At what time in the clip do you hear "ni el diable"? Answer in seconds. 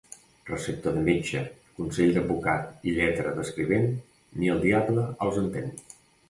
4.41-5.05